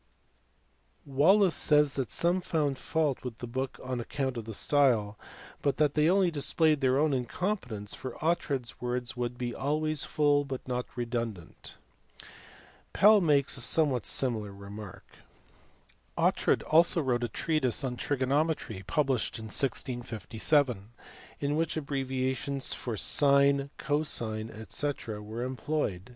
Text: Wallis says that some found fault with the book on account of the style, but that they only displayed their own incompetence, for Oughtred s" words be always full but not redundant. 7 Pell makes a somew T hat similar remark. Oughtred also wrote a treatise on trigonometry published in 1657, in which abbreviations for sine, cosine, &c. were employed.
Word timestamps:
Wallis 1.05 1.53
says 1.53 1.93
that 1.93 2.09
some 2.09 2.41
found 2.41 2.79
fault 2.79 3.23
with 3.23 3.37
the 3.37 3.45
book 3.45 3.79
on 3.83 3.99
account 3.99 4.35
of 4.35 4.45
the 4.45 4.53
style, 4.55 5.15
but 5.61 5.77
that 5.77 5.93
they 5.93 6.09
only 6.09 6.31
displayed 6.31 6.81
their 6.81 6.97
own 6.97 7.13
incompetence, 7.13 7.93
for 7.93 8.13
Oughtred 8.17 8.63
s" 8.63 8.81
words 8.81 9.13
be 9.37 9.53
always 9.53 10.03
full 10.03 10.43
but 10.43 10.67
not 10.67 10.87
redundant. 10.97 11.77
7 12.19 12.29
Pell 12.93 13.21
makes 13.21 13.57
a 13.57 13.59
somew 13.61 13.89
T 13.89 13.93
hat 13.93 14.05
similar 14.07 14.51
remark. 14.51 15.05
Oughtred 16.17 16.63
also 16.65 16.99
wrote 16.99 17.23
a 17.23 17.27
treatise 17.27 17.83
on 17.83 17.95
trigonometry 17.95 18.83
published 18.87 19.37
in 19.37 19.45
1657, 19.45 20.93
in 21.39 21.55
which 21.55 21.77
abbreviations 21.77 22.73
for 22.73 22.97
sine, 22.97 23.69
cosine, 23.77 24.49
&c. 24.71 24.91
were 25.19 25.43
employed. 25.43 26.09